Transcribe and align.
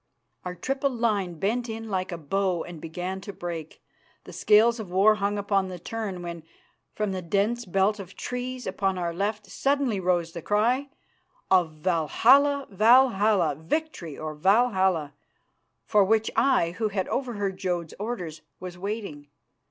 Our 0.43 0.55
triple 0.55 0.89
line 0.89 1.35
bent 1.37 1.69
in 1.69 1.87
like 1.87 2.11
a 2.11 2.17
bow 2.17 2.63
and 2.63 2.81
began 2.81 3.21
to 3.21 3.31
break. 3.31 3.83
The 4.23 4.33
scales 4.33 4.79
of 4.79 4.89
war 4.89 5.13
hung 5.13 5.37
on 5.37 5.67
the 5.67 5.77
turn, 5.77 6.23
when, 6.23 6.41
from 6.95 7.11
the 7.11 7.21
dense 7.21 7.65
belt 7.65 7.99
of 7.99 8.15
trees 8.15 8.65
upon 8.65 8.97
our 8.97 9.13
left, 9.13 9.45
suddenly 9.45 9.99
rose 9.99 10.31
the 10.31 10.41
cry 10.41 10.89
of 11.51 11.73
"Valhalla! 11.73 12.65
Valhalla! 12.71 13.53
Victory 13.53 14.17
or 14.17 14.33
Valhalla!" 14.33 15.13
for 15.85 16.03
which 16.03 16.31
I, 16.35 16.71
who 16.79 16.87
had 16.89 17.07
overheard 17.09 17.57
Jodd's 17.59 17.93
orders, 17.99 18.41
was 18.59 18.79
waiting. 18.79 19.27